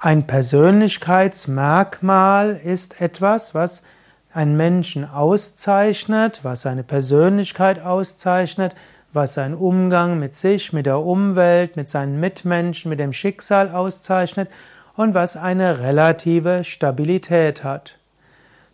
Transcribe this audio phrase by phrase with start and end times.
[0.00, 3.82] Ein Persönlichkeitsmerkmal ist etwas, was
[4.32, 8.74] einen Menschen auszeichnet, was seine Persönlichkeit auszeichnet,
[9.12, 14.52] was seinen Umgang mit sich, mit der Umwelt, mit seinen Mitmenschen, mit dem Schicksal auszeichnet
[14.94, 17.98] und was eine relative Stabilität hat.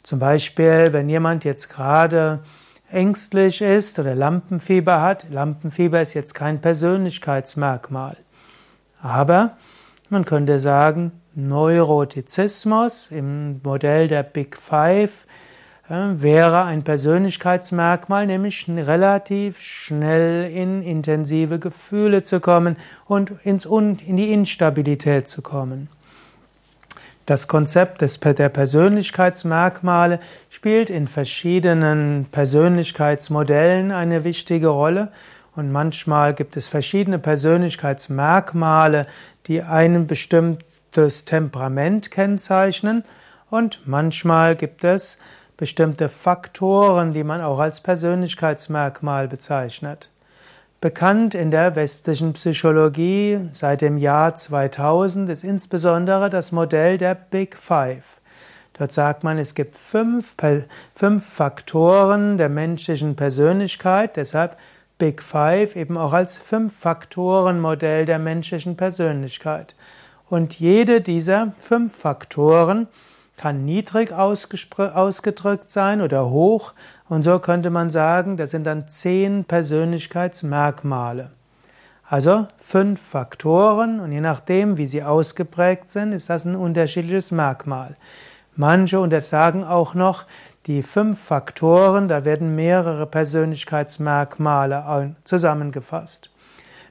[0.03, 2.41] Zum Beispiel, wenn jemand jetzt gerade
[2.91, 8.19] ängstlich ist oder Lampenfieber hat, Lampenfieber ist jetzt kein Persönlichkeitsmerkmal.
[9.01, 9.57] Aber
[10.11, 15.27] man könnte sagen, Neurotizismus im Modell der Big Five
[15.89, 22.77] äh, wäre ein Persönlichkeitsmerkmal, nämlich relativ schnell in intensive Gefühle zu kommen
[23.07, 25.89] und ins, in die Instabilität zu kommen.
[27.27, 35.11] Das Konzept des, der Persönlichkeitsmerkmale spielt in verschiedenen Persönlichkeitsmodellen eine wichtige Rolle
[35.57, 39.07] und manchmal gibt es verschiedene Persönlichkeitsmerkmale,
[39.47, 43.05] die ein bestimmtes Temperament kennzeichnen
[43.51, 45.19] und manchmal gibt es
[45.57, 50.09] bestimmte Faktoren, die man auch als Persönlichkeitsmerkmal bezeichnet.
[50.81, 57.57] Bekannt in der westlichen Psychologie seit dem Jahr 2000 ist insbesondere das Modell der Big
[57.57, 58.19] Five.
[58.75, 60.35] Dort sagt man, es gibt fünf,
[60.95, 64.57] fünf Faktoren der menschlichen Persönlichkeit, deshalb
[65.05, 69.75] Big Five eben auch als Fünf-Faktoren-Modell der menschlichen Persönlichkeit.
[70.31, 72.89] Und jede dieser fünf Faktoren
[73.37, 76.73] kann niedrig ausgedrückt sein oder hoch.
[77.07, 81.33] Und so könnte man sagen, das sind dann zehn Persönlichkeitsmerkmale.
[82.09, 87.97] Also fünf Faktoren und je nachdem, wie sie ausgeprägt sind, ist das ein unterschiedliches Merkmal.
[88.57, 90.25] Manche untersagen auch noch
[90.67, 96.31] die fünf Faktoren, da werden mehrere Persönlichkeitsmerkmale zusammengefasst.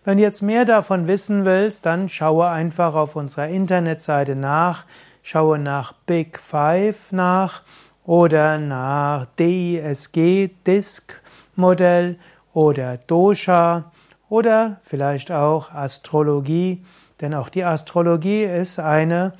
[0.05, 4.85] Wenn du jetzt mehr davon wissen willst, dann schaue einfach auf unserer Internetseite nach
[5.25, 7.61] Schaue nach Big Five nach
[8.03, 11.21] oder nach DISG, Disk
[11.55, 12.17] Modell
[12.53, 13.93] oder Dosha
[14.27, 16.83] oder vielleicht auch Astrologie,
[17.21, 19.31] denn auch die Astrologie ist eine